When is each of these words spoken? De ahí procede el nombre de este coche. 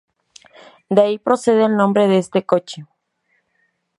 De 0.89 0.99
ahí 0.99 1.19
procede 1.19 1.63
el 1.65 1.77
nombre 1.77 2.07
de 2.07 2.17
este 2.17 2.43
coche. 2.43 2.87